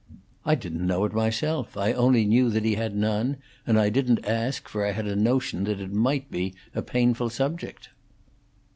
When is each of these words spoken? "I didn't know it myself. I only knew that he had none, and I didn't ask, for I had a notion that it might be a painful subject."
"I 0.47 0.55
didn't 0.55 0.87
know 0.87 1.05
it 1.05 1.13
myself. 1.13 1.77
I 1.77 1.93
only 1.93 2.25
knew 2.25 2.49
that 2.49 2.65
he 2.65 2.73
had 2.73 2.95
none, 2.95 3.37
and 3.67 3.79
I 3.79 3.89
didn't 3.91 4.25
ask, 4.27 4.67
for 4.67 4.83
I 4.83 4.93
had 4.93 5.05
a 5.05 5.15
notion 5.15 5.63
that 5.65 5.79
it 5.79 5.93
might 5.93 6.31
be 6.31 6.55
a 6.73 6.81
painful 6.81 7.29
subject." 7.29 7.89